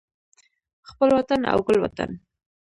[0.89, 2.09] خپل وطن او ګل وطن